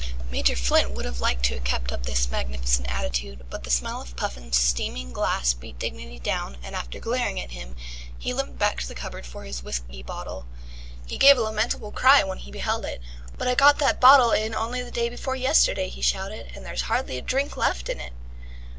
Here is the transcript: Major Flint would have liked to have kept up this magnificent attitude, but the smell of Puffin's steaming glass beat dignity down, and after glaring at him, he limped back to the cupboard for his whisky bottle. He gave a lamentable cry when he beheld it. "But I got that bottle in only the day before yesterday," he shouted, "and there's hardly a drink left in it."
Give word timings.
Major 0.31 0.55
Flint 0.55 0.89
would 0.89 1.05
have 1.05 1.21
liked 1.21 1.45
to 1.45 1.53
have 1.53 1.63
kept 1.63 1.91
up 1.91 2.07
this 2.07 2.31
magnificent 2.31 2.91
attitude, 2.91 3.45
but 3.51 3.63
the 3.65 3.69
smell 3.69 4.01
of 4.01 4.15
Puffin's 4.15 4.57
steaming 4.57 5.13
glass 5.13 5.53
beat 5.53 5.77
dignity 5.77 6.17
down, 6.17 6.57
and 6.63 6.75
after 6.75 6.99
glaring 6.99 7.39
at 7.39 7.51
him, 7.51 7.75
he 8.17 8.33
limped 8.33 8.57
back 8.57 8.79
to 8.81 8.87
the 8.87 8.95
cupboard 8.95 9.27
for 9.27 9.43
his 9.43 9.61
whisky 9.61 10.01
bottle. 10.01 10.47
He 11.05 11.19
gave 11.19 11.37
a 11.37 11.41
lamentable 11.41 11.91
cry 11.91 12.23
when 12.23 12.39
he 12.39 12.49
beheld 12.49 12.83
it. 12.83 12.99
"But 13.37 13.47
I 13.47 13.53
got 13.53 13.77
that 13.77 14.01
bottle 14.01 14.31
in 14.31 14.55
only 14.55 14.81
the 14.81 14.89
day 14.89 15.07
before 15.07 15.35
yesterday," 15.35 15.87
he 15.87 16.01
shouted, 16.01 16.51
"and 16.55 16.65
there's 16.65 16.81
hardly 16.89 17.19
a 17.19 17.21
drink 17.21 17.55
left 17.55 17.87
in 17.87 17.99
it." 17.99 18.13